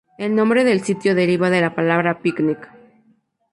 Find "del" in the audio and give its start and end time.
0.63-0.81